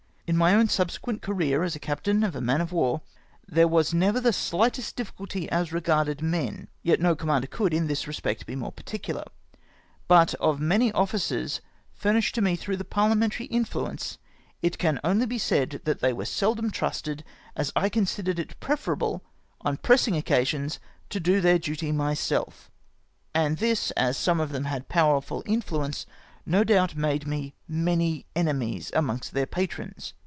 In 0.27 0.37
my 0.37 0.53
own 0.55 0.69
subsequent 0.69 1.21
career 1.21 1.61
as 1.61 1.75
captain 1.81 2.23
of 2.23 2.37
a 2.37 2.39
man 2.39 2.61
of 2.61 2.71
war, 2.71 3.01
there 3.49 3.65
never 3.65 3.67
was 3.75 3.91
the 3.91 3.97
sHghtest 3.99 4.95
difficulty 4.95 5.49
as 5.51 5.73
regarded 5.73 6.21
men; 6.21 6.69
yet 6.83 7.01
no 7.01 7.17
commander 7.17 7.47
could, 7.47 7.73
in 7.73 7.87
this 7.87 8.07
respect, 8.07 8.45
be 8.45 8.55
more 8.55 8.71
particular; 8.71 9.25
but 10.07 10.33
of 10.35 10.61
many 10.61 10.89
officers 10.93 11.59
furnished 11.91 12.33
to 12.35 12.41
me 12.41 12.53
p2 12.53 12.59
68 12.59 12.59
CArT. 12.59 12.63
COCIIRANE'S 12.63 12.63
capture 12.63 12.77
of 12.79 12.79
FRENCH 12.79 12.79
STORE 12.79 12.79
SHIPS. 12.79 12.87
tlirougli 12.87 12.89
parliamentary 12.89 13.45
influence, 13.47 14.17
it 14.61 14.77
can 14.77 14.99
only 15.03 15.25
be 15.25 15.37
said 15.37 15.81
that 15.83 15.99
they 15.99 16.13
were 16.13 16.25
seldom 16.25 16.71
trusted, 16.71 17.23
as 17.57 17.73
I 17.75 17.89
considered 17.89 18.39
it 18.39 18.57
pre 18.61 18.75
ferable, 18.77 19.21
on 19.59 19.75
pressing 19.75 20.15
occasions, 20.15 20.79
to 21.09 21.19
do 21.19 21.41
their 21.41 21.59
duty 21.59 21.91
myself; 21.91 22.71
and 23.35 23.57
this, 23.57 23.91
as 23.91 24.15
some 24.15 24.39
of 24.39 24.53
them 24.53 24.63
had 24.63 24.87
powerful 24.87 25.43
influence, 25.45 26.05
no 26.45 26.63
doubt 26.63 26.95
made 26.95 27.27
me 27.27 27.53
many 27.67 28.25
enemies 28.35 28.89
amongst 28.95 29.33
their 29.33 29.45
patrons. 29.45 30.13